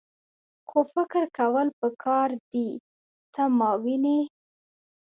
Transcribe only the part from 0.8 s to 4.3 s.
فکر کول پکار دي. ته ماوینې؟